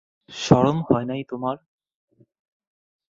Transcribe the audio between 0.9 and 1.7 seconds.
নাই তোমার?